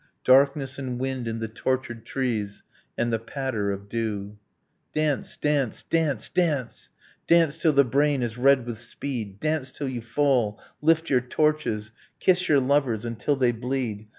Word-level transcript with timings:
Darkness, 0.23 0.79
and 0.79 0.99
wind 0.99 1.27
in 1.27 1.37
the 1.37 1.47
tortured 1.47 2.07
trees; 2.07 2.63
And 2.97 3.13
the 3.13 3.19
patter 3.19 3.71
of 3.71 3.87
dew. 3.87 4.39
Dance! 4.95 5.37
Dance! 5.37 5.83
Dance! 5.83 6.27
Dance! 6.29 6.89
Dance 7.27 7.57
till 7.61 7.73
the 7.73 7.83
brain 7.83 8.23
is 8.23 8.35
red 8.35 8.65
with 8.65 8.79
speed! 8.79 9.39
Dance 9.39 9.71
till 9.71 9.89
you 9.89 10.01
fall! 10.01 10.59
Lift 10.81 11.11
your 11.11 11.21
torches! 11.21 11.91
Kiss 12.19 12.49
your 12.49 12.59
lovers 12.59 13.05
until 13.05 13.35
they 13.35 13.51
bleed! 13.51 14.07